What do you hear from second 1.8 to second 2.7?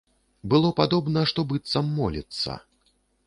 моліцца.